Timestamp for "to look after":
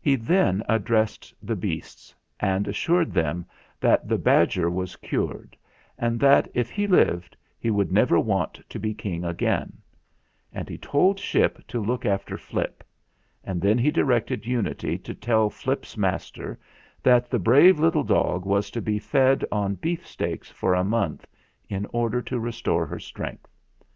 11.66-12.38